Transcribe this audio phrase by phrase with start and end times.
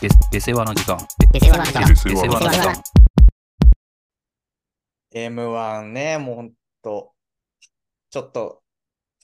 [0.00, 0.98] で、で世話の時間。
[1.30, 2.82] で世話の時間で世話の時間。
[5.12, 7.12] M1 ね、もうほんと、
[8.10, 8.62] ちょっと、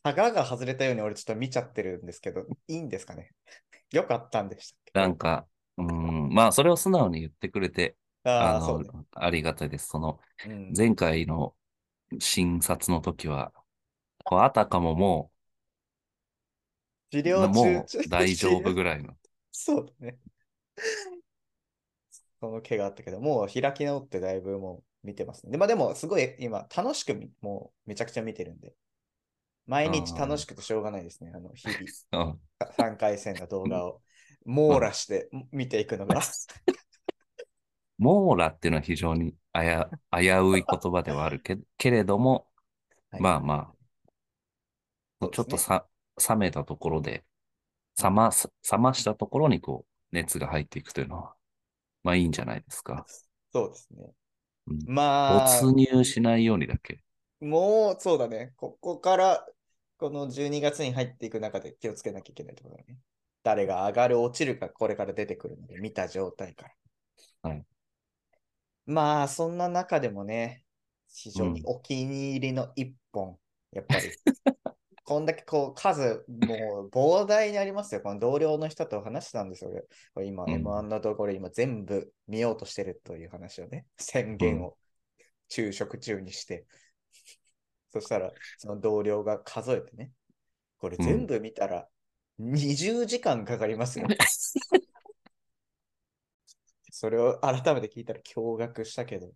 [0.03, 3.33] タガが外れたように俺ちょっと見ちゃってるんですけど、いいんですかね？
[3.93, 5.01] よかったんでしたっけ？
[5.01, 5.47] なんか、
[5.79, 8.83] うん、まあ、それを素直に言ってくれて、あの
[9.15, 9.89] ありがたいです。
[9.89, 11.55] その、うん、前回の
[12.19, 13.53] 診察の時は、
[14.25, 15.31] こうあたかもも
[17.13, 19.15] 治う、療中もう大丈夫ぐらいの。
[19.53, 20.19] そうだね。
[22.41, 25.53] その毛があったけど、もう開き直ってだいぶもう見てますね。
[25.53, 28.75] でまあでも、すごい今、楽しくみもうめちゃくちゃ見てるんで、
[29.67, 31.33] 毎日楽しくてしょうがないですね。
[31.35, 32.41] あの、日々、うん
[32.79, 34.01] 3回戦の動画を
[34.47, 36.21] 網羅して見ていくのが。
[37.99, 42.47] 網羅っていうのは非常にあや危うい言葉ではあるけけれども、
[43.11, 43.23] はい。
[43.23, 43.75] まあま
[45.21, 45.31] あ、ね。
[45.33, 45.87] ちょっとさ
[46.29, 47.25] 冷めたところで、
[48.03, 51.35] 冷ます、冷ましたところにこう、熱が入っていくというのは、
[52.03, 53.05] まあいいんじゃないですか。
[53.53, 54.13] そうですね。
[54.69, 57.01] うんまあ、没入しないようにだけ。
[57.41, 58.53] もうそうだね。
[58.57, 59.47] ここから、
[59.99, 62.99] この12月に入っていく中で気をつけなきゃいけないところだね。
[63.43, 66.67] 誰が上がる、落ちるか、これから出てくるので、見た状態か
[67.43, 67.51] ら。
[67.51, 67.65] はい。
[68.87, 70.65] まあ、そんな中でもね、
[71.09, 73.39] 非常にうんお気に入りの一本、
[73.73, 74.03] やっぱり。
[75.07, 78.01] こんだけこう数、もう膨大にありますよ。
[78.01, 79.71] この同僚の人と話したんですよ。
[80.25, 84.77] 今、うん M1 のところ今全部見ようとしてるという話をね、宣言を
[85.49, 86.67] 昼食中にして。
[87.93, 90.11] そしたら、その同僚が数えてね、
[90.77, 91.87] これ全部見たら
[92.41, 94.09] 20時間かかりますよ。
[96.91, 99.31] それを改めて聞いたら驚愕したけど。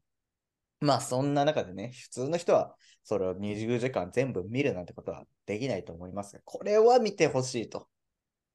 [0.81, 7.89] まあそんな中でね、普通の人はそれを20時間全部見るなんてことはできないと思いますが、これは見てほしいと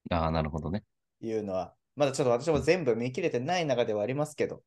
[0.09, 0.83] ああ、なるほどね。
[1.21, 4.63] いうのは、まだちょっと私も全部見切れてない中ではありますけど、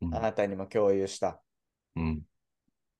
[0.00, 1.40] うんあなたにも共有した
[1.94, 2.22] うん。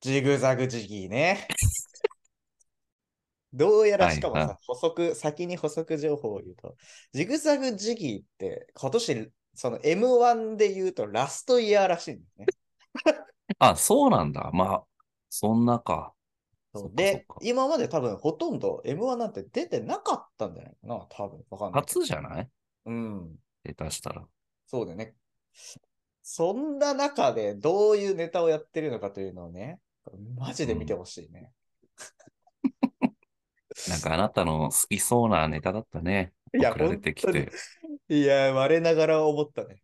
[0.01, 1.49] ジグザグジギーね。
[3.53, 6.77] どうやらしかもさ、はいはい補足、先に補足情報を言うと、
[7.13, 12.47] ジグザグジギーって今年、その M1 で言うとラストイヤーらしいんですね。
[13.59, 14.51] あ、そうなんだ。
[14.53, 14.85] まあ、
[15.29, 16.15] そんなか。
[16.75, 21.45] そっかそっでか、今まで多分ほとんど M1 なんて出てなかったんじゃないかな、多分。
[21.51, 21.83] わかんない。
[21.83, 22.49] 初じゃない？
[22.87, 23.37] うん。
[23.65, 24.25] 下手したら。
[24.67, 25.15] そうだよね。
[26.23, 29.81] そんな中でどういうネタをやってるのかというのをね、
[30.37, 31.53] マジで見てほしいね。
[33.89, 36.33] なんかあなたの好きそうなネタだったね。
[36.55, 37.51] いや送られてき本て。
[38.09, 39.82] いや、我ながら思ったね。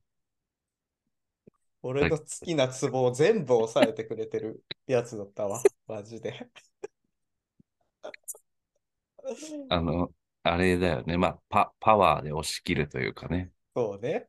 [1.82, 5.62] 俺の好きなツボを全部押さえてくれてるやつだったわ。
[5.86, 6.48] マジで。
[9.68, 10.10] あの、
[10.42, 11.16] あれだよね。
[11.16, 13.50] まあ、パ、パワーで押し切るというかね。
[13.76, 14.28] そうね。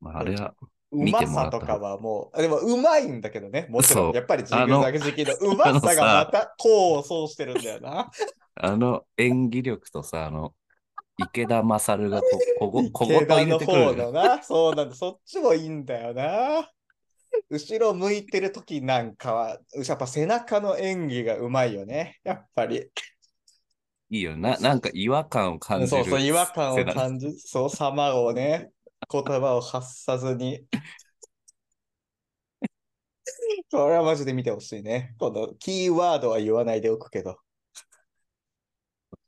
[0.00, 0.54] まあ、あれは、
[0.90, 3.66] う見まさとかはもう、あでもうまいんだけどね。
[3.68, 4.12] もちろ。
[4.12, 8.10] んやっぱりジグザグ時期のうまさがまた功を奏してるんだよな。
[8.54, 10.54] あの演技力とさ、あの、
[11.18, 12.26] 池田勝がこ
[12.58, 14.42] こご小言池田の入れてく方るのな。
[14.42, 14.94] そうなんだ。
[14.94, 16.70] そっちもいいんだよな。
[17.50, 22.20] 後ろ向いてる時なんかは、やっぱ背中の演技がうまいよね。
[22.24, 22.90] やっぱり。
[24.10, 24.56] いいよな。
[24.58, 26.04] なんか違和感を感じる。
[26.04, 28.70] そうそう、違和感を感じ、そう、様をね、
[29.10, 30.66] 言葉を発さずに。
[33.70, 35.14] これはマジで見てほしいね。
[35.18, 37.38] このキーワードは言わないでおくけど。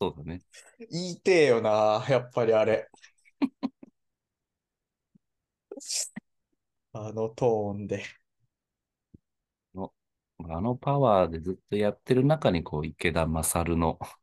[0.01, 0.43] そうだね。
[0.91, 2.89] 言いてえよな、やっぱりあれ。
[6.93, 8.05] あのトーンで。
[10.51, 13.99] あのパワーでずっとやってる中に、こう、池田勝の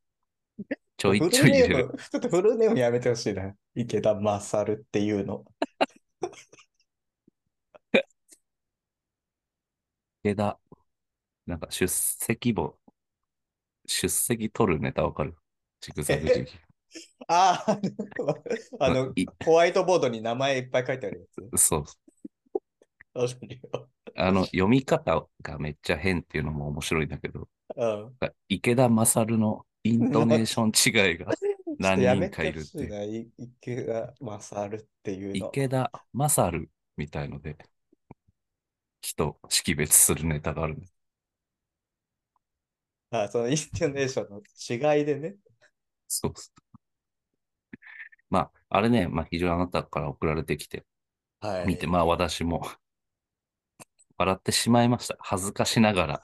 [0.98, 1.92] ちょいちょい入れる。
[2.12, 3.54] ちょっとフルネームやめてほしいな。
[3.76, 5.46] 池田勝っていうの。
[10.24, 10.60] 池田、
[11.48, 12.78] なんか出席簿、
[13.88, 15.36] 出席取るネタわかる？
[15.86, 16.52] ジグザグジギ
[17.28, 17.80] ああ、
[18.80, 21.26] あの、いホワイトボードに名前いっぱい書いてあるや
[21.58, 21.62] つ？
[21.62, 21.84] そう。
[23.14, 23.62] 確かに。
[24.16, 28.18] あの、読み方がめっちゃ変っていうのも面白いんだけど、うん。
[28.50, 30.72] 池田勝のイントネーション
[31.08, 31.34] 違いが
[31.78, 32.84] 何人かいるって。
[32.84, 35.48] いな、い池田勝っていうの。
[35.50, 37.58] 池田勝みたいので、
[39.02, 40.96] 人識別するネタがあるんです。
[43.12, 45.36] あそのイントネーションの違いでね。
[46.16, 46.62] そうそう。
[48.30, 50.86] まあ、あれね、まあ非常にあなたから送られてきて、
[51.42, 51.68] はい。
[51.68, 52.66] 見て、まあ私も
[54.18, 55.18] 笑ってしまいました。
[55.20, 56.24] 恥ずかしながら。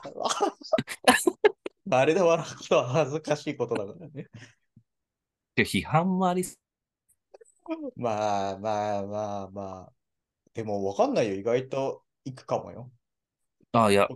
[1.89, 4.27] あれで笑うことは恥ずかしいことだからね。
[5.55, 6.45] で批判もあり、
[7.97, 9.93] まあまあまあまあ。
[10.53, 11.35] でもわかんないよ。
[11.35, 12.91] 意外と行くかもよ。
[13.73, 14.07] ああ、いや、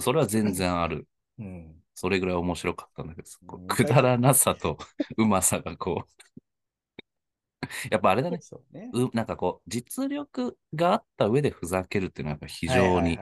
[0.00, 1.06] それは全然ある。
[1.38, 1.83] うん。
[1.94, 3.28] それぐらい面白かったんだけど、
[3.68, 4.78] くだらなさと
[5.16, 6.24] うまさがこう。
[7.90, 8.38] やっぱあれだね。
[8.40, 8.90] そうね。
[8.92, 13.18] うなんかこう、実力があった上でふざけるっていうのはやっぱ非常に、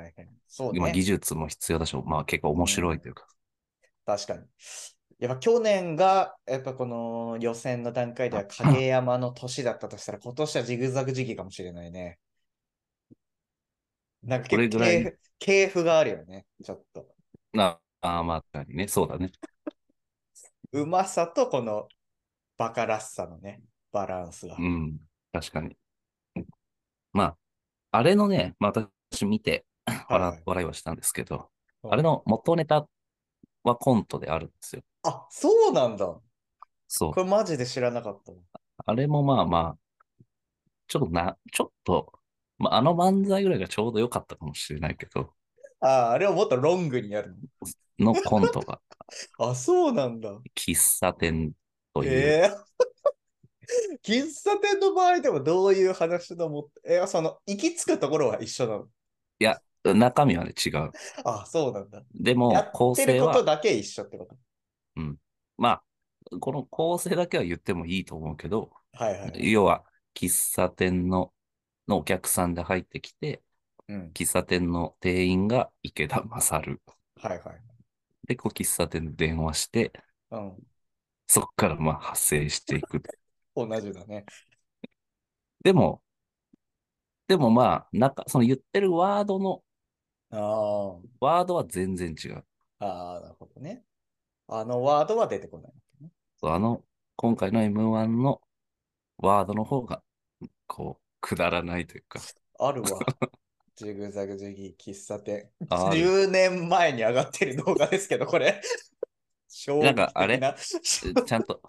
[0.71, 1.05] 今技ね。
[1.05, 3.27] 術も必要だし、まあ結構面白いというか。
[4.05, 4.47] 確かに。
[5.19, 12.19] やっぱ去年が、やっぱこの予選の段階では影山の年だったとしたら、今年はジグザグ時期かもしれないね。
[14.23, 16.47] なんかこれぐらい系譜系譜があるよね。
[16.65, 17.15] ちょっと。
[17.53, 19.33] なああ、まあ確かにね、そうだね。
[20.73, 21.89] うまさとこの
[22.59, 23.63] バカらしさのね、
[23.93, 24.57] バランスが。
[24.59, 24.99] うん、
[25.33, 25.77] 確かに。
[27.13, 27.37] まあ、
[27.93, 28.73] あれのね、まあ
[29.11, 31.37] 私見てはいはい笑笑いはしたんですけど、
[31.85, 32.87] うんあれの元ネタ
[33.65, 34.83] はコントであるんですよ。
[35.03, 36.07] あ、そうなんだ。
[36.87, 37.23] そうこ。
[37.23, 38.39] れマジで知らなかったわ。
[38.87, 40.25] あれもまあまあ、
[40.87, 42.13] ちょっとな、ちょっと、
[42.59, 45.35] まあ、あの漫才ぐらいがちょうど良かったかもしれないけど、
[45.81, 47.37] あ、あれをもっとロングにやるの？
[47.99, 48.81] コントが、
[49.39, 49.49] の。
[49.51, 50.39] あ、そうなんだ。
[50.55, 51.53] 喫茶店
[51.95, 52.53] という、ええ
[54.03, 58.89] 喫茶店の場合でもどういう話のもえ、その、行き着くところは一緒なの？
[59.39, 60.91] いや、中身はね、違う。
[61.25, 62.03] あ、そうなんだ。
[62.15, 64.37] でもや、構成ってることは、だけ一緒ってこと？
[65.59, 69.53] まあ、この構成だけは言ってもいいと思うけど、はいはいはい。
[69.53, 69.85] 要は、
[70.15, 71.33] 喫茶店の
[71.89, 73.43] のお客さんで入ってきて、
[73.89, 74.11] うん。
[74.15, 76.81] 喫茶店の店員が池田勝。
[77.21, 77.72] はいはい。
[78.33, 79.93] で、こう喫茶店で電話して、
[80.31, 80.57] うん。
[81.27, 83.03] そこからまあ発生していく。
[83.55, 84.25] 同じだね。
[85.63, 86.03] でも、
[87.29, 89.63] でもまあ、なんか、その言ってるワードの、
[90.31, 92.45] あワードは全然違う。
[92.79, 92.87] あ。
[92.87, 93.85] ああ、なるほどね。
[94.49, 95.73] あのワードは出てこない。
[96.43, 96.83] あの、
[97.17, 98.41] 今回の M1 の
[99.19, 100.03] ワードの方が、
[100.67, 102.21] こう、くだらないというか、
[102.59, 102.99] あるわ。
[103.83, 105.51] ジグザグジギー喫茶店。
[105.69, 108.63] ある10年前に上がってる動画ですけど、これ。
[109.83, 110.39] なんかあれ？
[110.39, 111.61] ちゃんと、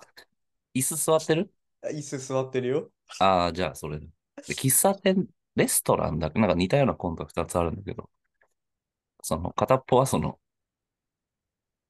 [0.74, 1.52] 椅子座ってる？
[1.84, 2.92] 椅子座ってるよ。
[3.20, 4.00] ああ、じゃあそれ
[4.48, 8.10] 喫茶店、レストランだなんか似たようなコント2つあるんだけど、
[9.22, 10.40] その片っぽはその、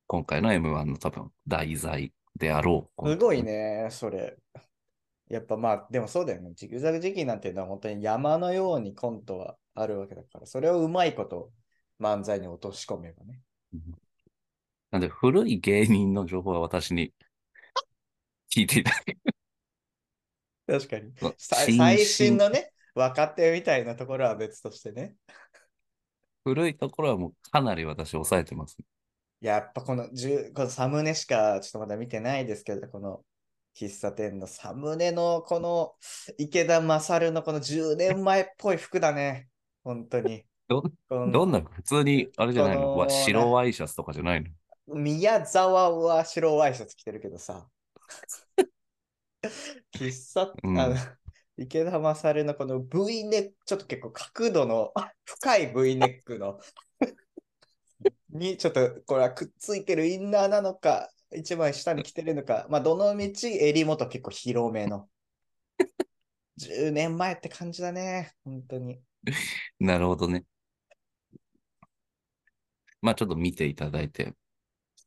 [0.08, 3.10] 今回の M1 の多分題材であろう。
[3.10, 4.38] すごいね、それ。
[5.30, 6.54] やっぱまあ、でもそうだよね。
[6.54, 11.52] ジグザグ時期なんていうのは本当に山のようにコントはあるわけだから、それをうまいこと
[12.00, 13.42] 漫才に落とし込めばね。
[14.92, 17.14] なんで、古い芸人の情報は私に
[18.54, 19.18] 聞いていただけ
[20.68, 21.12] 確かに。
[21.38, 25.16] 最新のね、若手みたいなところは別としてね。
[26.44, 28.78] 古いところはもうかなり私抑えてます。
[29.42, 33.24] やっぱこの10このサムネしかちょっとまだ見てないですけど、この
[33.76, 35.96] 喫茶店のサムネのこの
[36.38, 39.48] 池田勝のこの10年前っぽい服だね。
[39.84, 40.44] 本当に。
[40.68, 42.82] どどんな、普通に、あれじゃないの？
[42.82, 44.50] このわ白ワイシャツとかじゃないの？
[44.96, 47.68] 宮沢は白ワイシャツ着てるけどさ。
[49.94, 50.96] 喫茶、うんあの、
[51.58, 54.94] 池田勝のこの V ネック、ちょっと結構角度の
[55.26, 56.60] 深い V ネックの
[58.30, 65.10] にちょっとこれはくっついてるインナーなのか、一枚下に着てるのか、まあどの道襟元結構広めの。
[66.60, 69.02] 10年前って感じだね、本当に。
[69.80, 70.44] なるほどね。
[73.02, 74.26] まあちょっと見ていただいて。
[74.26, 74.34] ちょっ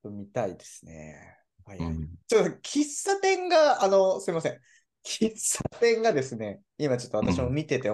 [0.02, 1.38] と見たいですね。
[1.64, 2.08] はいはいうん。
[2.26, 4.60] ちょっと喫茶店が、あの、すいません。
[5.04, 7.90] 喫茶店がですね、今ちょっと私も見てて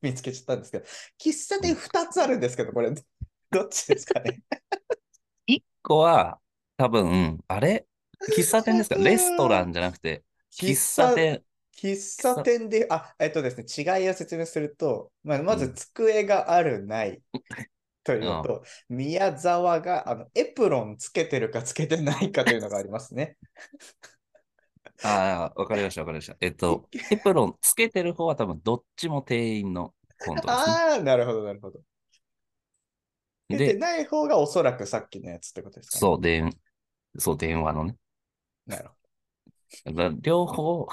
[0.00, 0.84] 見つけちゃったんですけど、
[1.20, 2.92] 喫茶店2つあるんですけど、これ、
[3.50, 4.40] どっちですかね？
[5.46, 6.40] 一個は、
[6.76, 7.86] 多分、あれ？
[8.36, 8.96] 喫茶店ですか？
[9.02, 11.42] レストランじゃなくて、喫茶店。
[11.82, 17.20] 喫茶店で、あ、えっとですね、違いを説明すると、まあ、まず机がある、ない。
[18.04, 23.36] というのと、宮沢があのエプロンつけてるかつけてないかというのがありますね。
[25.04, 26.36] ああ、わかりました、わかりました。
[26.40, 30.72] えっと、 エプロンつけてる方は多分どっちも店員のコントですね。
[30.72, 31.80] ああ、なるほど、なるほど。
[33.48, 36.50] で、ない方がおそらくさっきのやつってことですか、ね、そう、電、
[37.18, 37.96] そう、電話のね。
[38.66, 38.94] なるほ
[39.84, 40.86] だから両方、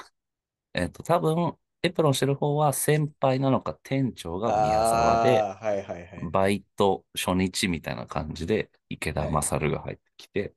[0.73, 4.53] えっと、多分、エプロンしてる方は先輩なのか店長ど。
[4.53, 6.31] が宮沢で、あーはいはいはい。
[6.31, 10.55] バイト初日みたいな感じで池田勝が入ってきて、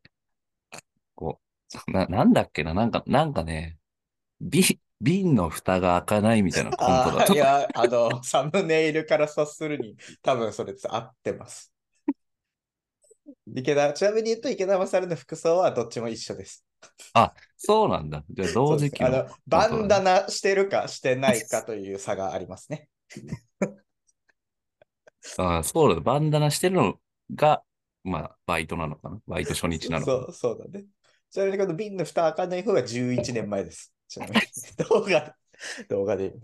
[1.15, 1.41] こ
[1.89, 3.79] う、な、なんだっけな、なんか、なんかね、
[4.41, 4.63] 瓶、
[5.01, 7.33] 瓶の蓋が開かないみたいなコントあだと。
[7.33, 11.72] ー いや、あの、サムネイルから察するに、多分それ合ってます。
[13.55, 16.65] 池田、ちなみに言うと池田勝の服装はどっちも一緒です。
[17.57, 18.25] そうなんだ。
[18.31, 19.03] じゃあそ同時期
[19.47, 22.89] バンダナしてるかしてないかという差がありますね。
[25.39, 26.01] あ あ、そうだ。
[26.01, 26.99] バンダナしてるの
[27.35, 27.63] が、
[28.03, 29.21] まあ、バイトなのかな。
[29.27, 30.19] バイト初日なのかな。
[30.19, 30.87] そう、そうだね。
[31.31, 33.95] ちなみにこの瓶の蓋開かない方が11年前です。
[34.09, 34.41] ちなみに
[34.89, 35.37] 動画、
[35.89, 36.35] 動画で。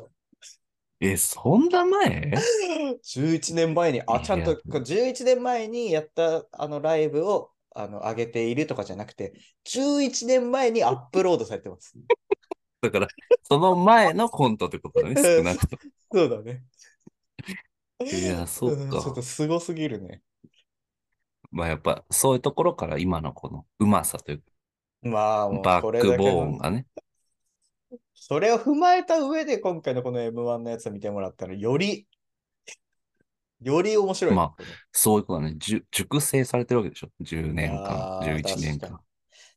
[1.00, 2.32] え、そんな前？
[3.02, 9.32] 11年前に、あ、ちゃんと、こう11年前にやったあのライブをあの上げているとかじゃなくて、
[9.64, 11.94] 11年前にアップロードされてます。
[12.82, 13.08] だから、
[13.44, 15.14] その前のコントってことだね。
[15.22, 15.82] 少なくとも。
[16.12, 16.64] そうだね。
[18.00, 20.22] いやそうんちょっとすごすぎるね。
[21.50, 24.42] まあやっぱ、そういうところから今のこのうまさという
[25.02, 26.86] まあ、バこックボーンがね。
[28.20, 32.06] それを踏まえた上で今回のこの M1 のやつを見てもらったら、より、
[33.62, 34.34] より面白い。
[34.34, 34.54] ま
[34.92, 35.54] そういうことだね。
[35.58, 39.00] じゅ熟成されてるわけでしょ？10年間あ、ー11年間。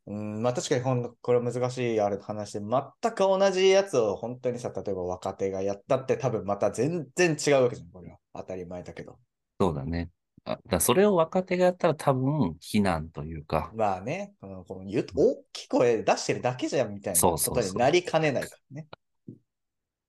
[0.07, 8.17] うん、まあ確かにほんこれ難しいあれ話で、全く同じやつを本当にさ、例えば若手がやったって多分また全然違うわけじゃん、これは。
[8.33, 9.19] 当たり前だけど。
[9.59, 10.09] そうだね。
[10.43, 18.87] あだそれを若手がやったら多分、非難というか、まあね、このこの言う大きい声で出してるだけじゃんみたいなこそうそうそうとになりかねないからね。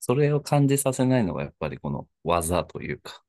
[0.01, 3.23] それを感じさせないのがやっぱりこの技というか。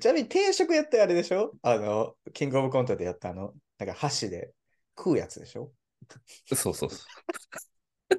[0.00, 1.52] ちなみに定食やってあれでしょ？
[1.62, 4.52] あの、キングオブコントでやったあの、なんか箸で
[4.98, 5.72] 食うやつでしょ？
[6.46, 8.18] そうそうそう。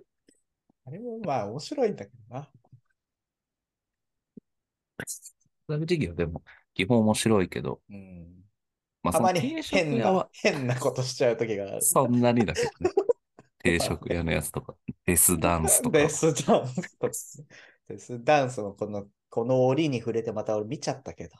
[0.85, 2.49] あれもまあ面白いんだけどな。
[5.67, 6.43] ラグ事業でも
[6.75, 8.27] 基本面白いけど、うん。
[9.01, 11.81] まあたまに変な変なことしちゃう時がある。
[11.81, 12.91] そんなにだけどね。
[13.63, 16.09] 定食屋のやつとか、デスダンスとかデ。
[16.09, 17.13] スダンスとかね。
[17.87, 21.35] デスダンスのこの、この折に触れてまた俺見ちゃったけど。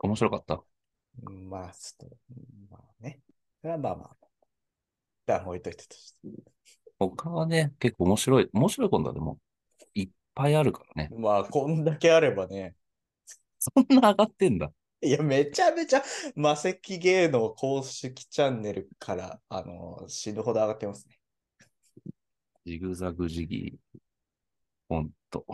[0.00, 0.62] 面白かった？
[1.22, 3.20] うんまあ、ちょっと、うんまあね。
[3.60, 4.16] それはまあまあ。
[5.26, 6.28] だ置いといてとして。
[6.98, 9.38] 他はね、結構面白い、面白いことはでも、
[9.94, 11.10] いっぱいあるからね。
[11.16, 12.74] まあ、こんだけあればね。
[13.64, 14.70] そんな上がってんだ。
[15.00, 16.02] いや、めちゃめちゃ、
[16.34, 21.18] 魔石芸能公式チャンネルから、あの、死ぬほど上がってますね。
[22.64, 23.98] ジグザグジギー。
[24.88, 25.44] ほんと。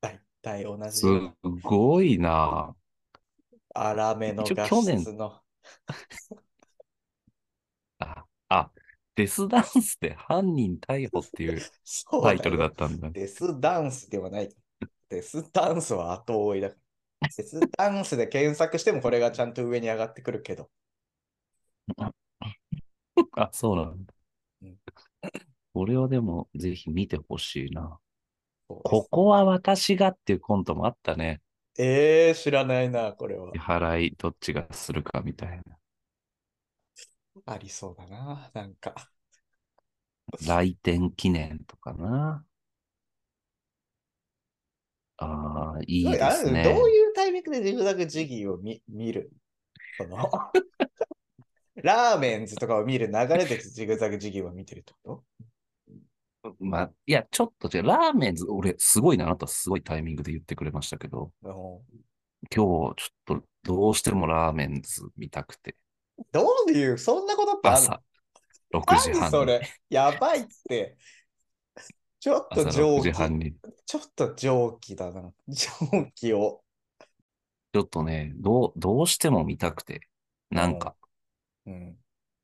[0.00, 1.06] 大体同じす。
[1.62, 2.74] ごいな
[3.74, 5.40] 粗めの画質の。
[7.98, 8.70] あ、あ、
[9.14, 11.60] デスダンスで犯人逮捕っていう
[12.22, 13.10] タイトルだよったんだ。
[13.10, 14.54] デスダンスではない。
[15.14, 16.76] デスダンスは後追いだか
[17.20, 17.28] ら。
[17.36, 20.68] デスダンスで検索してもこれがちゃんと上に上がってくるけど。
[23.36, 24.14] あ、そうなんだ
[24.62, 24.78] うん。
[25.72, 28.00] これはでもぜひ見てほしいな。
[28.66, 31.40] ここは私がっていうコントもあったね。
[31.78, 33.60] えー、知らないな、これは支。
[33.60, 35.78] 払いどっちがするかみたいな。
[37.46, 38.94] ありそうだな、なんか。
[40.44, 42.44] 来店記念とかな。
[45.16, 46.64] ああ、いいであすね。
[46.64, 49.30] どういうタイミングでジグザグジギーを見見る？
[49.96, 50.28] その
[51.76, 55.24] ラーメンズとかを見る流れでジグザグジギーを見てるってこ
[56.60, 57.82] まあ、いや、ちょっと違う。
[57.84, 59.26] ラーメンズ、俺、すごいな。
[59.26, 61.82] あなたすごいタイミングで言ってくれましたけど、と
[62.50, 65.74] 今日、ちょっと、どうしてもラーメンズ見たくて、
[66.32, 67.94] どういう、そんなことってあるの？
[67.94, 68.02] 朝、
[68.74, 69.62] 6時半それ？
[69.88, 70.96] やばいって。
[72.24, 73.54] ちょっと朝6時蒸気。
[73.84, 75.30] ちょっと蒸気だな。
[75.46, 76.62] 蒸気を。
[77.74, 80.08] ちょっとね、どう、どうしても見たくて。
[80.48, 80.96] なんか、
[81.66, 81.98] うん。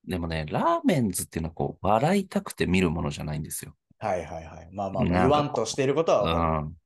[0.06, 3.74] でもね、ラーメンズっていうのはこう、笑いたくて見るものじゃないんですよ。
[3.96, 4.68] はいはいはい。
[4.70, 6.76] まあまあ、言わんとしていることはうん。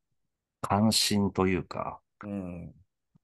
[0.60, 2.30] 関心というか、る。
[2.30, 2.74] うん。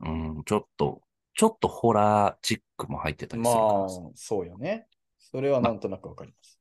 [0.01, 1.01] うん、ちょっと、
[1.35, 4.89] ちょっとホラーチックも入ってたりするまあ、そうよね。
[5.21, 6.60] それはなんとなくわかります。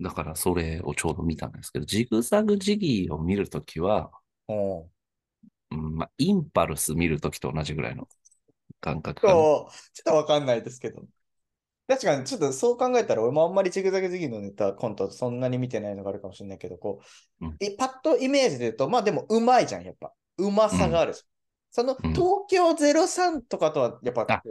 [0.00, 4.10] だからそれをちょうど見たんですけど、ジグザグジギーを見るときは、
[4.46, 4.90] おう
[5.70, 8.08] うんまあ、インパルス見るときと同じぐらいの
[8.80, 9.34] 感覚かな。
[9.34, 9.70] ちょっ
[10.04, 11.02] とわかんないですけど。
[11.88, 17.00] 確かに、ちょっとそう考えたら、俺もあんまりジグザグジギーのネタ、コント、そんなに見てないのがあるかもしれないけど、こ
[17.40, 20.12] う、うんいパッとイメージで言うと、まあでも、うまいじゃん、やっぱ。
[20.36, 21.26] うまさがあるじゃん。
[21.70, 24.42] その、うん東京03とかとは、やっぱ、あ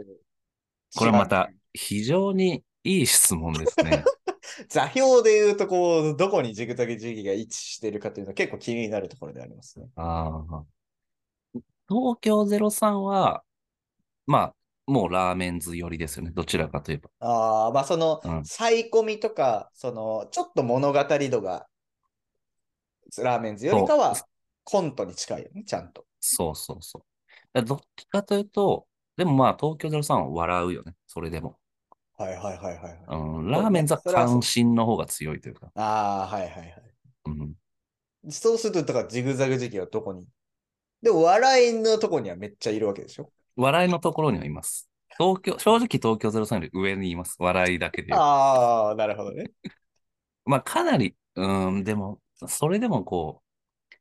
[0.96, 4.04] これまた非常にいい質問ですね。
[4.68, 9.88] 座標で言うと、こう、どこにジグザグジギーが位置しているかというのは結構気になるところでありますね。
[9.96, 10.64] ああ。
[11.88, 13.42] 東京03は、
[14.26, 14.54] まあ、
[14.86, 16.30] もうラーメンズ寄りですよね。
[16.30, 17.10] どちらかといえば。
[17.20, 21.66] ああ、まあその、うんサイコミとか、その、ちょっと物語度が、
[23.18, 24.24] ラーメンズよりかはそ、
[24.64, 26.04] コントに近いよね、ちゃんと。
[26.20, 27.02] そうそうそう。
[27.52, 28.86] らどっちかというと、
[29.16, 30.94] でもまあ、東京03は笑うよね。
[31.06, 31.58] それでも。
[32.18, 32.98] はいはいはいはいはい。
[33.08, 35.70] うん、ラーメンズはそれはそう関心の方が強いというか。
[35.74, 36.72] ああ、はいはいはい。
[37.26, 37.54] うん、
[38.30, 40.26] そうすると、だからジグザグ時期はどこに
[41.00, 43.30] でも、笑いのとこにはめっちゃいるわけでしょ？
[43.54, 44.90] 笑いのところにはいます。
[45.16, 47.36] 東京、正直東京03より上にいます。
[47.38, 48.12] 笑いだけで。
[48.14, 49.52] ああ、なるほどね。
[50.44, 53.92] まあ、かなり、うん、でも、それでもこう、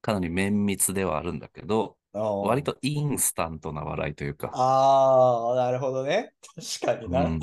[0.00, 1.97] かなり綿密ではあるんだけど、
[2.42, 2.62] 割割。
[2.62, 4.50] とインスタントな笑いというか。
[4.52, 6.32] ああ、なるほどね。
[6.80, 7.24] 確かにな。
[7.24, 7.40] うん、 イン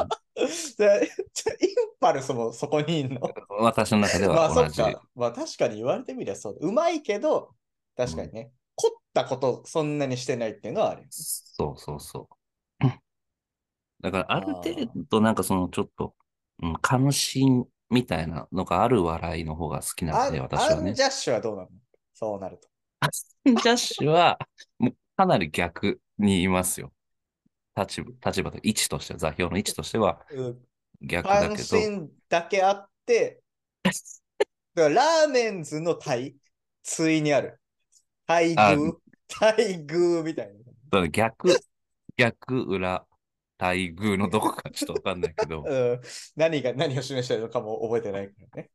[2.00, 3.22] パルスもそこにいんの？
[3.62, 4.82] 私の中でまあそは同じ。
[4.82, 5.02] っか。
[5.16, 6.58] まあ確かに言われてみりゃそう。
[6.60, 7.56] うまいけど、
[7.96, 11.08] 確かにね、凝ったことそんなにしてないっていうのはある。
[11.10, 12.36] そうそうそう。
[14.02, 14.72] だから、ある程
[15.10, 16.16] 度、なんかそのちょっと、
[16.62, 20.94] うん、関心みたいなのがある笑いの方が好きなんで、私はねアン。
[20.94, 21.70] ジャッシュはどうなの？
[22.14, 22.68] そうなると。
[23.46, 24.38] ジャッシュは、
[24.80, 26.92] もうかなり逆にいますよ。
[27.76, 30.66] 立場、立場と位置としては、座標の位置としてはうん
[31.02, 33.42] 逆だ関けど、心だけあって、
[33.84, 36.36] だからラーメンズの対、
[36.84, 37.60] 対にある。
[38.28, 40.52] 対あ偶対偶みたい
[40.92, 41.08] な。
[41.08, 41.48] 逆、
[42.18, 43.06] 逆、裏、
[43.58, 46.02] 対偶のどこかちょっとわかんないけど、うん、
[46.36, 48.70] 何が何を示してるのかも覚えてないからね。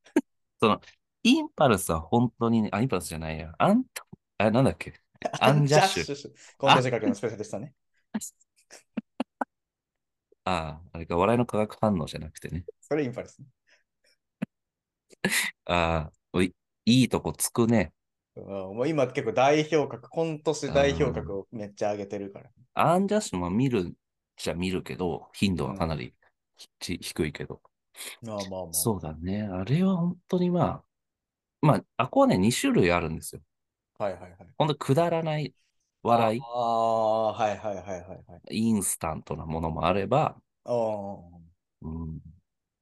[1.23, 3.53] インパルスは本当にね、あ、インパルスじゃないや。
[3.59, 4.03] アント、
[4.41, 4.95] あ、なんだっけ？
[5.41, 6.05] アンジャッシュ。
[6.15, 6.33] ュ。
[6.57, 7.75] コント仕掛けのスペシャリストね。
[10.45, 12.65] あ あ、あれか、笑いの化学反応じゃなくてね。
[12.81, 13.47] それインパルスね。
[15.67, 15.75] あ
[16.09, 16.55] あ、おい
[16.87, 17.93] いいとこつくね。
[18.37, 18.45] うん
[18.77, 22.51] もう今結構代表格、今年代表格をめっちゃ上げてるから。
[22.75, 23.95] アンジャッシュも見る
[24.37, 26.15] じゃ見るけど、頻度はかなり
[26.79, 27.61] ひ低いけど。
[28.23, 28.73] まあまあまあ。
[28.73, 29.43] そうだね。
[29.43, 30.85] あれは本当にまあ、
[31.61, 33.43] まあ、あこはね、2種類あるんですよ。
[34.01, 34.33] はいはいはい。
[34.57, 35.55] 本当くだらない
[36.03, 38.15] 笑い、ああ、はいはいはいはいは
[38.51, 38.59] い。
[38.59, 42.21] インスタントなものもあれば、うん、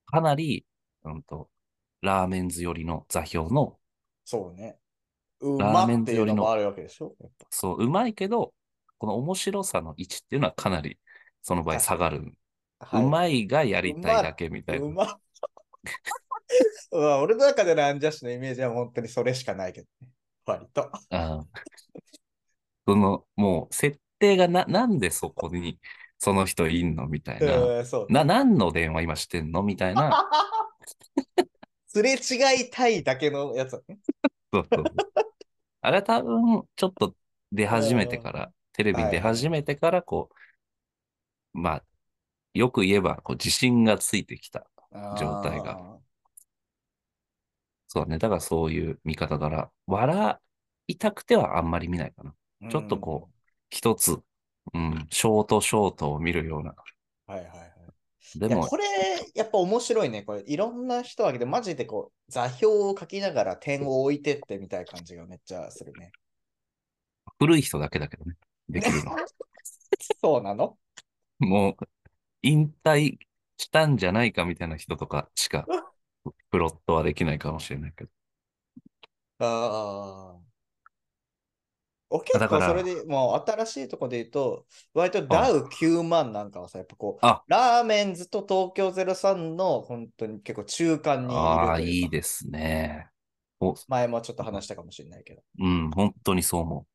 [0.07, 0.65] かなり、
[1.05, 1.49] うんと、
[2.01, 3.77] ラーメンズ寄りの座標の、
[4.25, 4.79] そうね。
[5.41, 7.17] うラーまっていうメンズよりののもあるわけでしょ？
[7.51, 8.53] そう、うまいけど、
[8.99, 10.99] この面白さの位置っていうのはかなり、
[11.43, 12.33] その場合下がる。
[12.79, 14.95] はいうまいがやりたいだけみたいうな。
[14.95, 15.21] まっ
[16.93, 20.09] うわ俺の中でのアンジャッシュのイメージは本当にそれしかないけどね。
[20.49, 20.83] 割と。
[20.85, 21.47] ああ
[22.87, 25.79] その、もう、設定がな、なんでそこに、
[26.19, 27.07] その人いんの？
[27.07, 27.59] みたいな。
[27.59, 29.63] うんそうな、何の電話今してんの？
[29.63, 30.29] みたいな。
[31.87, 33.99] すれ違いたいだけのやつだね。
[34.53, 34.85] そうそう
[35.81, 37.15] あれは多分、ちょっと
[37.53, 40.31] 出始めてから、テレビに出始めてから、こ
[41.55, 41.85] う、まあ、
[42.55, 44.67] よく言えば、こう、自信がついてきた。
[44.91, 45.98] 状態があ
[47.89, 48.19] そうだね。
[48.19, 50.39] だからそういう見方から、笑
[50.87, 52.35] いたくてはあんまり見ないかな。
[52.63, 52.71] ー。
[52.71, 53.29] ちょっとこ
[53.71, 54.19] 一つ、
[54.75, 56.75] うん、ショートショートを見るような。
[57.29, 57.35] うん。
[57.35, 57.69] はいはいはい。
[58.37, 58.85] でも、これ、
[59.35, 60.23] やっぱ面白いね。
[60.23, 66.13] これ、いろんな人挙げて、マジでこう、座標を書きながら点を置いてってみたいな感じがめっちゃするね。
[67.39, 68.37] 古い人だけだけどね。
[68.69, 69.17] できるの。
[70.21, 70.77] そうなの？
[71.39, 71.89] もう、
[72.43, 73.17] 引退
[73.57, 75.67] したんじゃないかみたいな人とかしか、
[76.51, 78.11] プロットはできないかもしれないけど。
[79.41, 80.49] ああ。
[82.11, 93.09] お結構それでもう新しいとこで言うと、割とダウ9万なんかはさ、やっぱこう、あラーメンズと東京03の本当に結構中間にいるああ、といいいですね。
[93.61, 95.43] お、前もちょっと話したかもしれないけど。
[95.59, 96.87] うん、本当にそう思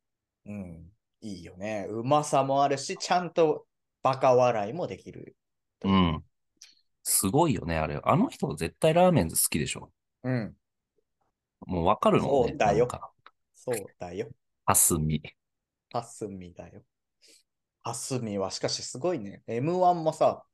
[0.46, 0.90] うん。
[1.20, 1.86] いいよね。
[1.88, 3.66] うまさもあるし、ちゃんと
[4.02, 5.36] バカ笑いもできる。
[5.84, 5.88] う。
[5.88, 6.24] うん。
[7.04, 8.00] すごいよね、あれ。
[8.02, 9.92] あの人絶対ラーメンズ好きでしょ。
[10.24, 10.54] うん。
[11.66, 12.48] もうわかるもんね。
[12.48, 13.10] そうだよなんか、
[13.54, 14.28] そうだよ。
[14.64, 15.22] ハスミ。
[15.92, 16.82] ハスミだよ。
[17.82, 19.42] ハスミはしかしすごいね。
[19.46, 20.44] M1 もさ、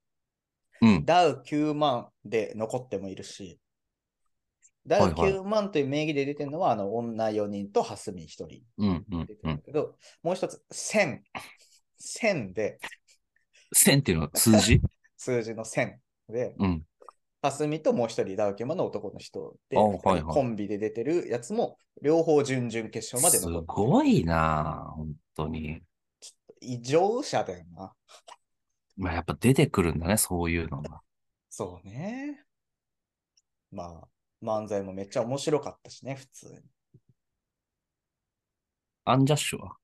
[0.82, 1.04] うん。
[1.04, 3.60] ダウ9万で残ってもいるし、
[4.86, 9.50] ダウはいはい9万という名義で出てるのは、あの女4人とハスミ1人うん、うん出て、うん。
[9.50, 11.20] るんだけど、もう一つ、1000。
[12.00, 12.78] 1000で、
[13.72, 14.80] 線っていうのは数字？
[15.16, 16.00] 数字の1000
[16.30, 16.82] で、うん。
[17.42, 25.80] ハスミともう一人ダウ9万の男の人で、あはいはいコンビで出てるやつも、両方準々決勝まです残ってるごいなぁ、本当に。
[26.60, 27.92] 異常者だよな。
[28.96, 31.00] まあ、やっぱ出てくるんだね、そういうのが。
[31.48, 32.44] そうね。
[33.72, 34.08] まあ、
[34.44, 36.60] 漫才もめっちゃ面白かったしね、普通に。
[39.04, 39.76] アンジャッシュは？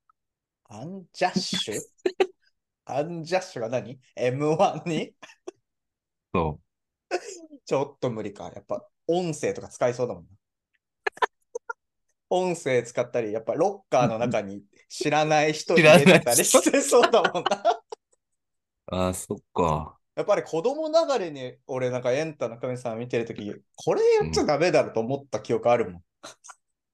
[0.69, 1.81] アンジャッシュ？
[2.85, 5.15] アンジャッシュが何 ?M1 に？
[6.37, 6.61] そ
[7.65, 8.45] ちょっと無理か。
[8.55, 10.31] やっぱ音声とか使いそうだもんな。
[12.31, 17.83] 音声使ったり、やっぱロッカーの中に知らない人入れてたりしてそうだもんな。
[18.89, 19.99] ああ、そっか。
[20.15, 26.03] やっぱり子供ながらに俺なんかエンタの神様見てるとき、これやっちゃダメだろと思った記憶あるもん。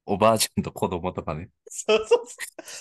[0.06, 1.50] おばあちゃんと子供とかね。
[1.68, 2.26] そうそうそう。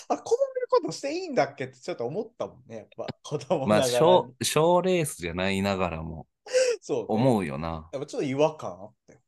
[0.08, 4.34] あ、こういうことしていいんだっけってちょっと思ったもんね、やっぱ子供まあ、賞
[4.82, 6.26] レースじゃないながらも
[6.82, 7.06] そう、ね。
[7.08, 7.88] 思うよな。
[7.92, 9.20] やっぱちょっと違和感あったよ。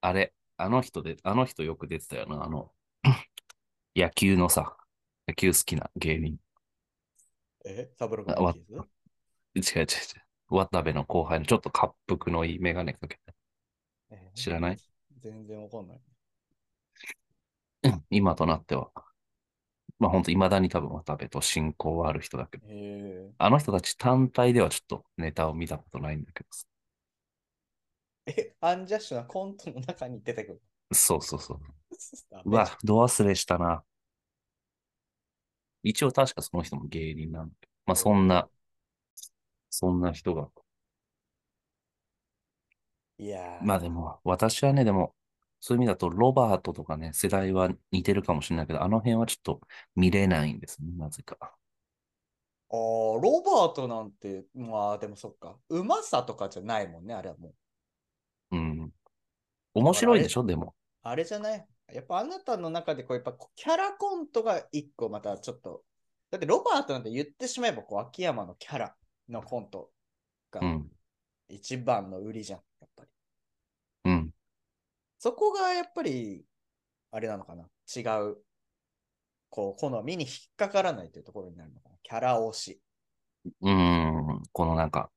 [0.00, 2.44] あれ、あの人で、あの人よく出てたよな。
[2.44, 2.72] あの、
[3.94, 4.76] 野球のさ、
[5.28, 6.38] 野球好きな芸人。
[7.64, 7.90] え？
[7.96, 8.84] サブロあわ違う
[9.54, 9.86] 違う違う。
[10.48, 13.22] 渡部の後輩のちょっと滑腹のいいメガネかけて。
[14.34, 14.78] 知らない？
[15.20, 16.00] 全然わかんない。
[17.84, 18.90] うん今となっては。
[20.02, 22.66] まあ本当未だに多分渡部と親交はある人だけど。
[23.38, 26.66] あの人たち単体ではちょっとネタを見たことないんだけどさ。
[28.26, 30.62] え、アンジャッシュなコントの中に出てくる。
[30.92, 31.60] そうそうそう。
[32.32, 33.84] あうわ、ど忘れしたな。
[35.84, 37.72] 一応確かその人も芸人なんだけど。
[37.86, 38.48] まあそんな、
[39.70, 40.48] そんな人が。
[43.18, 45.14] いやーまあでも、私はね、でも、
[45.64, 49.60] そういう意味だとロバートとかね、世代は似てるかもしれないけど、あの辺はちょっと
[49.94, 51.36] 見れないんですね、なぜか。
[51.40, 52.76] あー
[53.20, 55.56] ロバートなんて、まあでもそっか。
[55.68, 57.54] うまさとかじゃないもんね、あれはも
[58.50, 58.56] う。
[58.56, 58.90] うん。
[59.74, 60.74] 面白いでしょ、でも。
[61.04, 61.64] あれじゃない？
[61.92, 65.84] やっぱあなたの中でこう、やっぱキャラコントが一個またちょっと。
[66.32, 68.96] だってロバートなんて言ってしまえばこう秋山のキャラ
[69.28, 69.90] のコント
[70.50, 70.90] がうん。
[71.48, 72.58] 一番の売りじゃん。
[72.58, 72.64] うん。
[75.22, 76.44] そこがやっぱり、
[77.12, 77.62] あれなのかな？
[77.96, 78.38] 違う、
[79.50, 81.94] こう、好みに引っかからないというところになるのかな？
[82.02, 82.80] キャラ推し。
[83.60, 84.42] うん。
[84.50, 85.12] このなんか、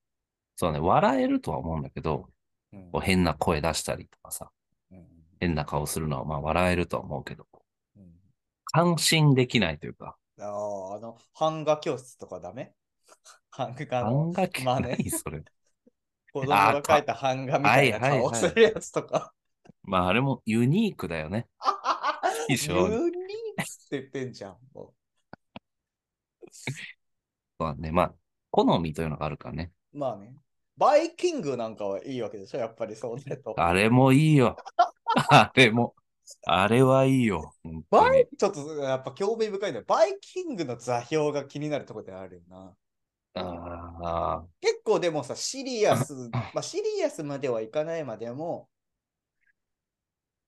[0.58, 2.30] そうね、笑えるとは思うんだけど、
[2.72, 2.92] うん。
[2.92, 4.52] こう変な声出したりとかさ、
[4.92, 5.08] うん
[5.40, 7.48] 変な顔するのはまあ笑えるとは思うけど、
[7.98, 8.14] うん。
[8.66, 12.76] 感心できないというか、ああ、あの、版画教室とかダメ？
[13.58, 15.44] 版画の漫画系まあね何それ？
[16.32, 19.34] 子供が描いた版画みたいな顔するやつとか。
[19.84, 21.48] まああれもユニークだよね。
[22.50, 24.58] ユ 非常にニークって言ってんじゃん。
[24.74, 24.94] も
[26.52, 27.92] そう だね。
[27.92, 28.16] まあ、
[28.52, 29.72] 好みというのがあるからね。
[29.94, 30.36] うまあね。
[30.78, 33.54] バイキングなんかはいいわけでしょやっぱりそうだと。
[33.58, 34.58] あれもいいよ。
[35.30, 35.96] あれも、
[36.46, 37.54] あれはいいよ。
[37.64, 38.28] 本当にバイ。
[38.38, 39.86] ちょっとやっぱ興味深いんだよ。
[39.88, 42.76] バイキングの座標が気になるところであるよな。
[43.36, 48.75] ああ、結構でもさ、シリアス、まあシリアスまではいかないまでも、うん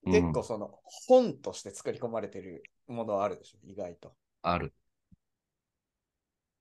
[0.06, 3.58] 結構その本として作り込まれてるものはあるでしょ？
[3.66, 4.16] 意外と。
[4.42, 4.74] ある。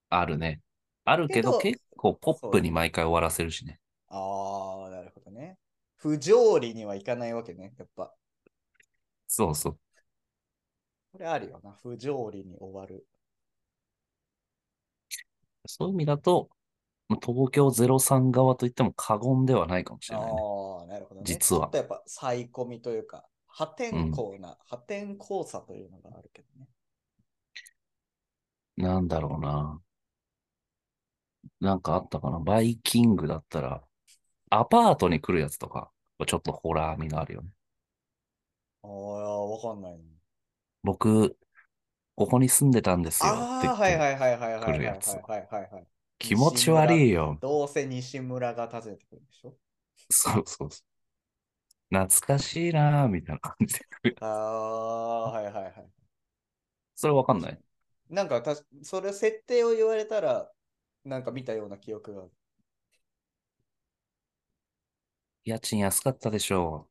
[0.08, 0.60] あるね。
[1.04, 3.78] あるけど、けど結構ポップに毎回終わらせるしね。
[4.08, 5.58] ああ、なるほどね。
[5.96, 7.74] 不条理にはいかないわけね。
[7.78, 8.12] やっぱ。
[9.28, 9.78] そうそう。
[11.12, 11.72] これあるよな。
[11.82, 13.06] 不条理に終わる。
[15.66, 16.50] そういう意味だと、
[17.08, 20.32] 東京03側といっても過言ではないかもしれないね。
[20.32, 21.24] ああ、なるほどね。
[21.24, 26.68] 実はちょっとやっぱ、サイコミというか、破天荒な、破天荒さというのがあるけどね。
[28.76, 29.80] なんだろうな。
[31.60, 32.40] なんかあったかな。
[32.40, 33.82] バイキングだったら、
[34.50, 35.90] アパートに来るやつとか、
[36.26, 37.48] ちょっとホラー味があるよね。
[38.82, 40.02] ああ、わかんない、ね。
[40.82, 41.36] 僕、
[42.16, 45.86] ここに住んでたんですよってああ、はいはいはいはいはいはいはい来るやつはいはいはい。
[46.18, 47.38] 気持ち悪いよ。
[47.40, 49.56] どうせ西村が訪ねてくるんでしょ？
[50.10, 51.94] そうそうそう。
[51.94, 54.16] 懐かしいなぁ、みたいな感じで来る。
[54.20, 55.72] ああ、はいはいはい。
[56.94, 57.60] それわかんない？
[58.08, 60.50] なんかたし、それ設定を言われたら、
[61.04, 62.30] なんか見たような記憶がある。
[65.44, 66.90] 家賃安かったでしょう。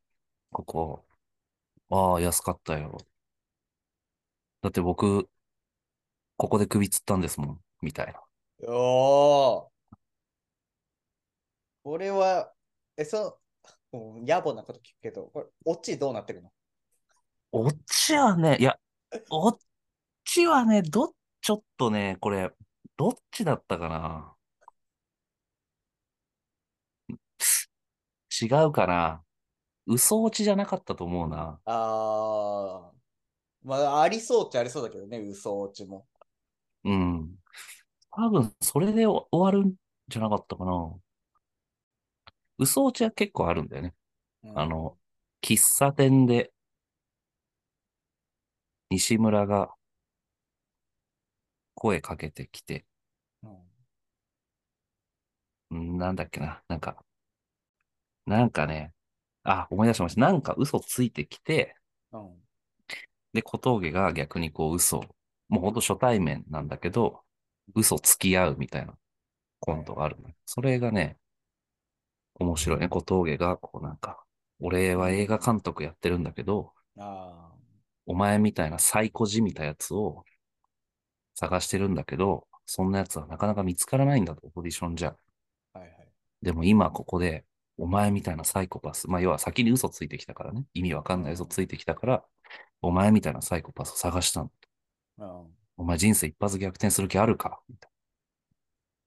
[0.52, 1.06] ここ。
[1.90, 2.98] ああ、安かったよ。
[4.62, 5.30] だって僕、
[6.38, 8.25] ここで首つったんですもん、みたいな。
[8.64, 9.68] おー
[11.84, 12.52] これは、
[12.98, 13.40] え、そ
[13.92, 16.52] の、もう野暮なこと聞くけど、これ、オチどうなってるの？
[17.52, 18.76] オチはね、いや、
[19.30, 19.58] オ
[20.24, 22.52] チはね、ど、ちょっとね、これ、
[22.98, 24.36] どっちだったかな？
[28.42, 29.22] 違うかな？
[29.86, 31.60] 嘘オチじゃなかったと思うな。
[31.66, 36.08] あー、まあ、ありそうっちゃありそうだけどね、嘘落ちも。
[36.84, 37.36] うん。
[38.16, 39.76] 多分、それで終わるん
[40.08, 40.72] じゃなかったかな。
[42.58, 43.94] 嘘オチは結構あるんだよね。
[44.44, 44.98] うんあ、の、
[45.42, 46.52] 喫茶店で、
[48.90, 49.76] 西村が
[51.74, 52.86] 声かけてきて、
[53.44, 53.58] うん
[55.72, 57.04] うんなんだっけな、なんか、
[58.26, 58.94] なんかね、
[59.44, 60.22] あ、思い出しました。
[60.22, 61.78] なんか嘘ついてきて、
[62.12, 62.44] うん。
[63.34, 65.02] で、小峠が逆にこう嘘、
[65.50, 67.25] もうほんと初対面なんだけど、
[67.74, 68.94] 嘘つき合うみたいな
[69.60, 70.18] コントがある。
[70.46, 71.18] それがね、
[72.36, 72.90] 面白いね。
[72.90, 74.24] 小峠がこうなんか、
[74.60, 77.52] 俺は映画監督やってるんだけど、あ
[78.06, 80.24] お前みたいなサイコじみたやつを
[81.34, 85.16] 探してるんだけど、そんなやつはなかなか見つからないんだと、オーディションじゃ。
[85.74, 85.80] あ。
[85.80, 86.08] はいはい。
[86.42, 87.46] でも今ここで、
[87.78, 92.24] お前みたいなサイコパス、まあ要は先に嘘ついてきたからね、意味わかんない嘘ついてきたから、
[92.82, 94.52] お前みたいなサイコパスを探したの。
[95.18, 95.65] うん。
[95.78, 97.62] お前人生一発逆転する気あるか？
[97.70, 97.96] みたいな。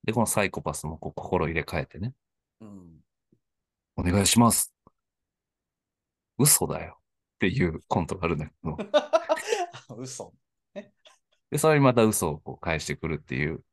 [0.05, 2.15] で、このサイコパスもこう心入れ替えてね、
[2.61, 3.01] うん。
[3.97, 4.73] お願いします。
[6.39, 6.99] 嘘だよ。
[7.37, 8.77] っていうコントがあるんだけど、
[9.97, 10.33] 嘘。
[11.51, 13.65] で、それにまた嘘をこう返してくるっていう、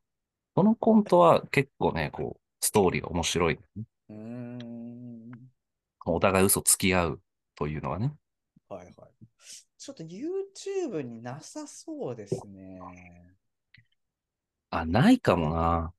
[0.54, 3.62] このコントは結構ね、こう、ストーリーが面白い、ね。
[4.08, 5.50] うーん。
[6.06, 7.22] お互い嘘つき合う
[7.56, 8.14] というのはね。
[8.68, 9.05] はいはい。
[9.86, 12.80] ちょっと YouTube になさそうですね。
[14.70, 15.92] あ、ないかもな。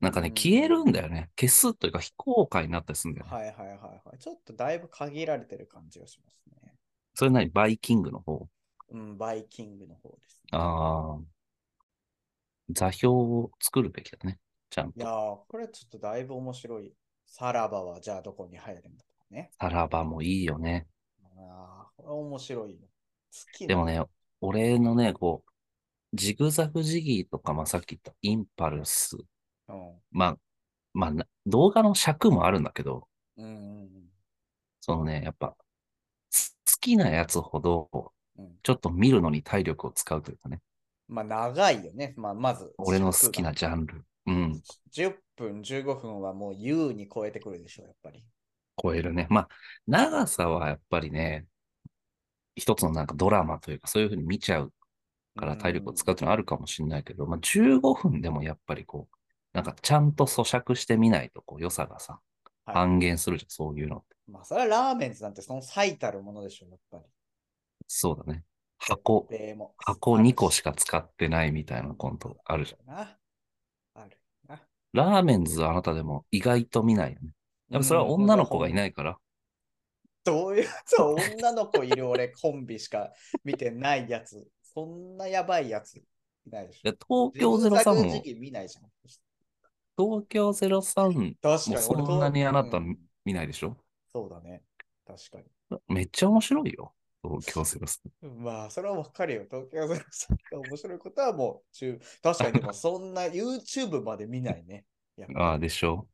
[0.00, 1.30] なんかね、うん消えるんだよね。
[1.38, 3.32] 消すというか非公開になったりするんだよね。
[3.34, 4.18] はいはいはいはい。
[4.18, 6.74] ちょっとだいぶ限られてる感じがしますね。
[7.12, 8.48] それなにバイキングの方？
[8.88, 10.48] うん、バイキングの方です、ね。
[10.52, 11.18] ああ。
[12.70, 14.38] 座標を作るべきだね。
[14.70, 16.94] ちゃんいやこれちょっとだいぶ面白い。
[17.26, 19.50] さらばはじゃあどこに入るんだとかね。
[19.60, 20.86] さらばもいいよね。
[21.22, 22.88] ああ、これ面白いよ。
[23.34, 24.00] 好きでもね、
[24.40, 25.50] 俺のね、こう、
[26.16, 29.16] ジグザグジギーとか、まあ、さっき言ったインパルス。
[29.68, 30.00] うん。
[30.12, 30.38] まあ、
[30.92, 33.90] まあな、動画の尺もあるんだけど、うんうん
[34.80, 35.56] そのね、やっぱ、
[36.30, 38.44] す好きなやつほど、うん。
[38.44, 40.60] うん、ちょっと見るのに体力を使うというかね。
[41.08, 42.12] まあ長いよね。
[42.16, 42.72] まあまず。
[42.78, 44.04] 俺の好きな尺ジャンル。
[44.26, 44.52] うん。
[44.52, 44.58] が。
[44.92, 48.24] 10分、15分はもう優に超えてくるでしょ、やっぱり。
[48.82, 49.26] 超えるね。
[49.30, 49.48] まあ、
[49.86, 51.46] 長さはやっぱりね、
[52.56, 54.72] 一つのなんかドラマというか、そういうふうに見ちゃう
[55.36, 59.16] から体力を使うっていうのはあるかもしれないけど、まあ15分でもやっぱりこう、
[59.52, 64.16] なんかちゃんと咀嚼してみないとこう良さがさ、はい半減するじゃん、そういうのって。
[64.30, 67.04] まあそれはラーメンズなんてその最たるものでしょ、やっぱり。
[67.86, 68.42] そうだね。
[68.78, 69.28] 箱、
[69.78, 72.96] 箱2個しか使ってないみたいなコントあるじゃん。
[72.96, 73.04] あ
[74.08, 74.60] るな。
[74.92, 77.30] ラーメンズはあなたでも意外と見ないよね。
[77.70, 78.74] やっぱそれは女の子がいい。
[78.74, 79.18] ないから。
[80.24, 83.12] どういう、そう、女の子いる俺コンビしか
[83.44, 84.48] 見てないやつ。
[84.62, 86.04] そんなやばいやつい
[86.50, 86.90] ないでしょ。
[86.90, 88.84] で東京ジグザグ03も、見ないじゃん。
[89.96, 91.76] 東京03確かに。
[91.76, 93.76] もそんなにあなたうん見ないでしょ？
[94.12, 94.62] そうだね。
[95.06, 95.78] 確かに。
[95.88, 96.92] めっちゃ面白いよ。
[97.22, 98.00] 東京03。
[98.38, 99.44] まあ、それはわかるよ。
[99.48, 104.84] 東京03が面白いことはもう中、確かにでもそんな YouTube まで見ないね。
[105.36, 105.94] ああ、でしょ？
[105.94, 106.13] うん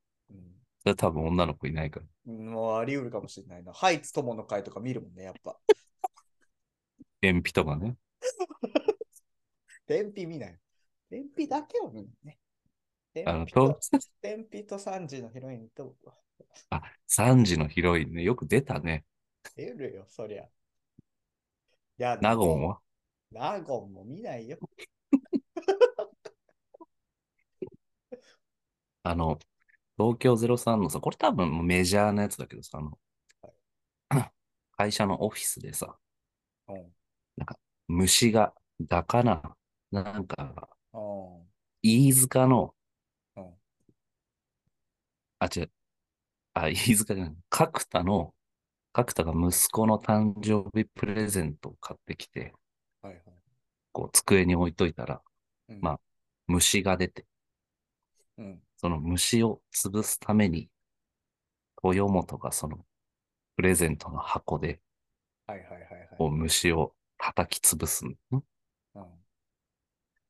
[0.82, 2.32] それ多分女の子いないから。
[2.32, 3.72] もうあり得るかもしれないな。
[3.72, 5.58] ハイツ友の会とか見るもんね、やっぱ。
[7.20, 7.96] 便秘とかね。
[9.86, 10.58] 天日見ない。
[11.10, 12.38] 天日だけを見ないね。
[13.12, 15.96] 天あの、日と東天日と 3時のヒロインと
[16.70, 18.22] あ、3時のヒロインね。
[18.22, 19.04] よく出たね。
[19.56, 20.44] 出るよ、そりゃ。
[20.44, 20.48] い
[21.98, 22.80] や、ナゴンは？
[23.30, 24.58] ナゴンも見ないよ。
[29.02, 29.38] あの、
[30.00, 32.98] 東京03のさ、これ多分もうメジャーなやつだけどさ、あの、
[34.76, 35.96] 会社のオフィスでさ、
[36.68, 36.92] うん。
[37.88, 39.56] 虫が、だかな、
[39.90, 41.50] なんか、うん。
[41.82, 42.74] 飯塚の、
[43.36, 43.54] うん
[45.38, 45.70] あ、違う、
[46.54, 48.34] あ、飯塚じゃない、角田の、
[48.92, 52.54] 角田が息子の誕生日プレゼントを買ってきて、
[53.02, 53.22] はいはい。
[53.92, 55.22] こう、机に置いといたら、
[55.68, 56.00] うんまあ
[56.46, 57.26] 虫が出て、
[58.38, 58.62] うん。
[58.80, 60.70] その虫を潰すために、
[61.84, 62.78] 豊本がその、
[63.56, 64.80] プレゼントの箱で、
[65.46, 66.08] はいはいはいはい。
[66.16, 68.14] こう、虫を叩き潰すの。
[68.32, 68.42] うん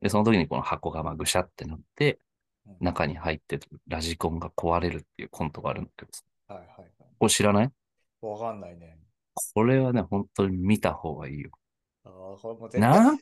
[0.00, 2.18] で、その時にこの箱がまあぐしゃってなって、
[2.66, 6.88] うん中に入ってるラジコンが壊れるっていうコントがあるんだけどさ、はいはいはい。
[7.18, 7.70] これ知らない？
[8.20, 8.98] わかんないね。
[9.54, 11.50] これはね、本当に見た方がいいよ。
[12.04, 12.10] ああ、
[12.40, 13.18] これもな？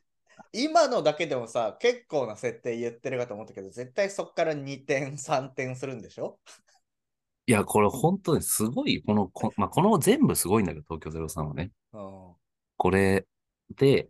[0.53, 6.38] 今のだけでもさ、結構な設定言ってるかと思ったけど、絶対そっから2点、3点するんでしょ？
[7.46, 11.70] いや、これ本当にすごい、この、こまあ、この全部すごいんだけど、東京03はね。
[11.92, 12.35] うん。
[12.77, 13.27] これ
[13.77, 14.09] で、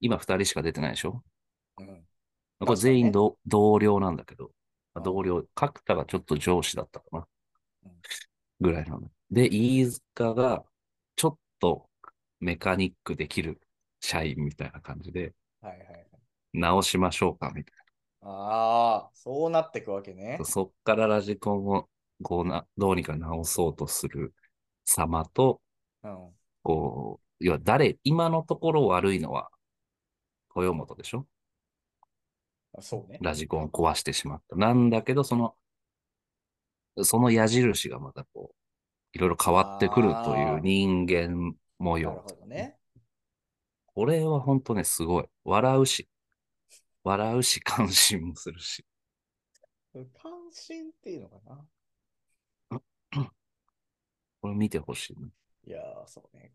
[0.00, 1.22] 今2人しか出てないでしょ？
[1.78, 2.04] うん。
[2.60, 4.50] これ全員同同僚なんだけど、
[4.94, 7.26] まあうん同僚、角田がちょっと上司だったかな
[7.84, 7.90] うん。
[8.60, 9.10] ぐらいなの。
[9.30, 10.64] で、飯塚が
[11.16, 11.88] ちょっと
[12.40, 13.60] メカニックできる
[14.00, 15.32] 社員みたいな感じで、
[15.68, 16.06] はいはいはい。
[16.52, 17.74] 直しましょうかみたい
[18.22, 20.44] ああ、そうなってくわけねな。。
[20.44, 21.88] そっからラジコンを
[22.22, 24.34] こうな、どうにか直そうとする
[24.84, 25.60] 様と、
[26.02, 26.34] うん。
[26.62, 29.50] こう、要は誰、今のところ悪いのは、
[30.56, 31.26] 豊本でしょ？
[32.72, 33.18] あそうね。
[33.20, 34.56] ラジコンを壊してしまった。
[34.56, 35.54] なんだけど、その、
[37.02, 38.54] その矢印がまたこう、
[39.12, 42.22] いろいろ変わってくるという人間模なる様。
[42.22, 42.78] ほどね。
[43.94, 45.24] これは本当ね、すごい。
[45.44, 46.08] 笑うし、
[47.04, 48.84] 笑うし、感心もするし。
[50.14, 51.64] 関心っていうのかな？
[54.40, 55.28] これ見てほしいね。
[55.66, 56.50] いやー、そうね。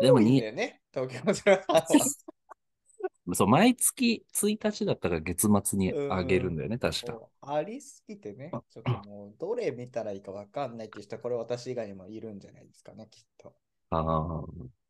[0.00, 1.86] でもに多い東京03は。
[3.34, 7.18] そう、毎月1日だったから月末にあげるんだよね、確か。
[7.40, 13.54] ありすぎてね、ちょっともう、どれ見たらいいかわかんないって人は、これ私以外にもいるんじゃないですかね、きっと。
[13.90, 14.44] ああ、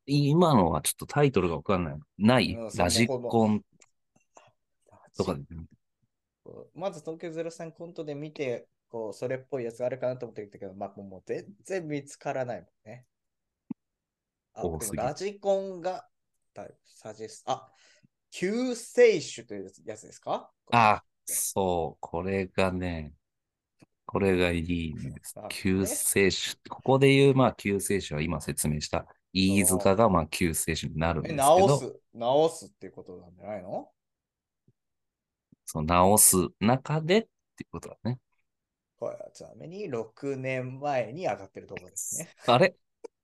[0.06, 1.94] 今のはちょっとタイトルがわかんない。
[2.18, 2.56] ない？
[2.76, 3.62] ラジコン？
[5.16, 5.40] とかで、
[6.74, 13.06] まず東京03コントで見て、こう、それっぽいやつあるかなと思ってたけど、まあ、もう全然見つからないもんね。
[14.54, 14.62] あ、
[14.94, 16.06] ラジコンが、
[16.52, 17.68] だサジェス、あ、
[18.30, 20.50] 救世主というやつですか？
[20.70, 23.14] ああ、そう、これがね、
[24.06, 25.48] これがいいねあ。
[25.48, 26.56] 救世主。
[26.68, 33.90] ここで言う、まあ、救世主は今説明した、飯塚が、まあ、救世主になるんですえ、けど、直す、直すっていうことなんじゃないの？
[35.66, 37.22] その直す中でっ
[37.56, 38.18] ていうことだね。
[38.96, 42.28] これはちなみに6年前に上がってるところですね。
[42.46, 42.76] あれ？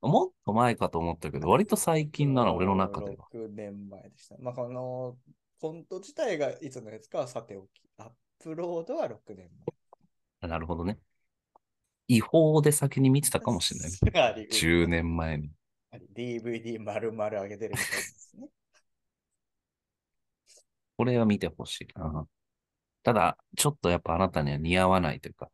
[0.02, 3.28] もっと前かと思ったけど、割と最近なの、俺の中では。
[3.32, 4.36] 6年前でした。
[4.40, 5.16] まあ、この
[5.60, 7.68] コント自体がいつのやつかはさておき、
[7.98, 9.50] アップロードは6年
[10.40, 10.98] なるほどね。
[12.08, 13.44] 違法で先に見てた前。
[13.44, 13.98] かもしれないね。
[14.12, 14.22] ない。
[14.22, 15.50] あり10年前に。
[15.92, 18.48] DVD 丸々上げてるみたいですね。
[20.96, 22.26] これは見てほしいな。
[23.02, 25.50] ただ、ちょっとやっぱあなたには似合わないというか、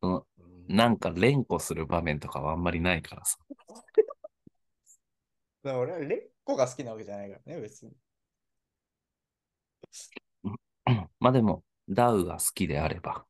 [0.00, 3.38] そのうんなんか連呼する場面とかはあんまりないからさ。
[5.62, 7.92] だから俺はレッコが好きなわけじゃないからね、別に。
[11.18, 13.24] まあでも、ダウが好きであれば。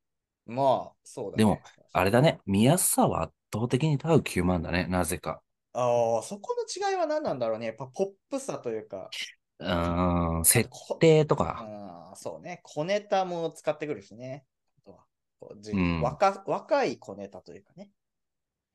[0.47, 1.39] まあ、そうだね。
[1.39, 1.61] でも、
[1.93, 5.41] あれだね、見やすさは圧倒的にダウ9万だね、なぜか。
[5.75, 7.67] ああ、そこの違いは何なんだろうね。
[7.67, 9.15] やっぱポップさというか。
[9.59, 11.71] うーん、設こ定とか。
[11.73, 12.61] あーそうね。
[12.65, 14.47] 小ネタも使ってくるしね。
[14.79, 15.07] あとは
[15.41, 17.91] こうじうん若若い小ネタというかね。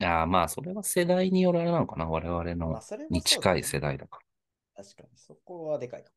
[0.01, 3.79] ああ、まあ、それは世代によるあれなのかな、我々まあ、のそれもに近い世世代。
[3.79, 4.19] 代だか
[4.75, 6.15] 確かに、そこはでかいかも。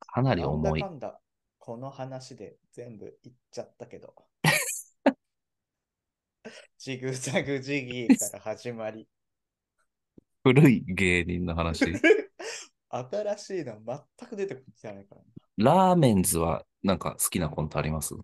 [0.00, 0.06] ら。
[0.14, 0.90] かなりなん重いだか。
[0.90, 1.20] んだ、
[1.58, 4.14] この話で全部言っちゃったけど。
[6.80, 9.06] ジグザグジギー から始まり。
[10.42, 11.84] 古い芸人の話？
[12.88, 13.78] 新しいの
[14.18, 15.26] 全く出てこないからな。
[15.58, 18.14] ラーメンズはなんか好きなコントあります？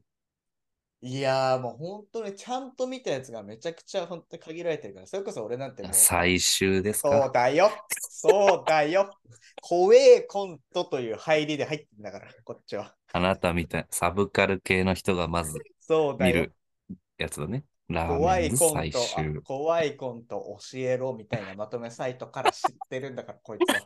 [1.02, 5.92] いやーもう本当にちゃんと見たやつがめちゃくちゃ本当に限られてるから、それこそ俺なんてもう。
[5.92, 7.70] 最終ですそうかだよ。
[8.00, 9.14] そうだよ。
[9.60, 12.96] 怖えコントという入りで入ってんだから、こっちは。
[13.12, 16.54] あなたみたい、サブカル系の人がまずそうだよ見る。
[17.18, 17.64] やつだね。
[17.88, 18.98] ラ怖いコント。
[19.44, 23.80] 怖いコント教えろみたいなまとめサイトから知ってるんだから、こいつは。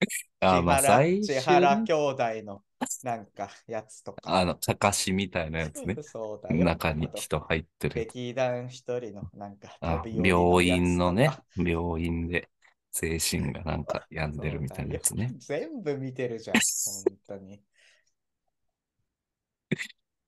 [0.40, 2.62] あーまあ最終千原兄弟の
[3.02, 4.20] なんかやつとか。
[4.24, 5.96] あの、かかしみたいなやつね。
[6.04, 6.64] そうだよ。
[6.64, 7.94] 中に人入ってる。
[7.94, 12.50] 劇団一人のなんか病院のね病院で
[12.92, 15.32] 精神がなんか病んでるみたいなやつね。
[15.38, 17.62] 全部見てるじゃん、本当に。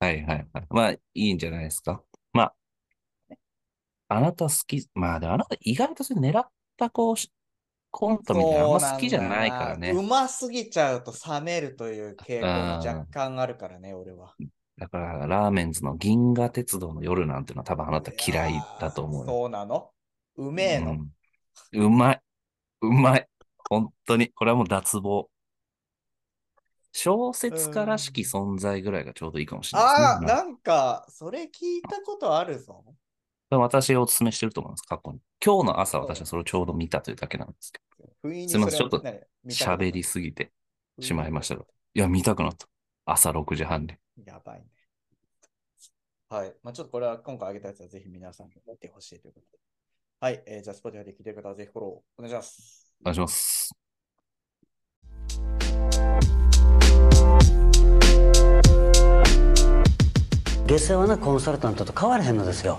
[0.00, 0.66] はいはいはい。
[0.70, 2.02] まあ、いいんじゃないですか。
[2.32, 2.54] まあ、
[4.08, 7.30] あなた好き、まあでもあなた意外とそれ狙ったこうし
[7.90, 9.90] コントみたいなのあんま好きじゃないからね。
[9.90, 14.34] うますぎちゃうと冷めるという傾向も若干あるからね、俺は。
[14.76, 19.26] だから、ラーメンズの銀河鉄道の夜なんてのは多分あなた嫌いだと思うよ。
[19.26, 19.90] そうなの？
[20.36, 21.10] うめえの、うん
[21.72, 22.20] うまい。
[22.82, 23.26] うまい。
[23.68, 24.28] 本当に。
[24.28, 25.28] これはもう脱帽。
[26.92, 30.06] 小説家らしき存在ぐらいがちょうどいいかもしれないですね。
[30.06, 32.84] ああ、まあなんか、それ聞いたことあるぞ。
[33.50, 35.20] 私がお勧めしてると思います、過去に。
[35.44, 37.80] 今日の朝私はそれをちょうど見たというだけなんですけ
[38.22, 39.02] 不意にすいませんちょっと
[39.48, 40.52] 喋りすぎて
[41.00, 41.64] しまいましたうが。
[41.94, 42.66] いや、見たくなった。
[43.06, 43.94] 朝6時半で。
[43.94, 44.66] んやばいね。
[46.28, 46.54] はい。
[46.62, 49.58] まあ、ちょっとこれは今回あげたやつはぜひ皆さんに見てほしいということで。
[50.20, 50.42] はい。
[50.46, 52.94] えーじゃあ、スポティファイで聞いてる方はぜひフォローお願いします。
[53.00, 53.70] お願いします。
[60.66, 62.76] 下世話なコンサルタントと変わらへんのですよ。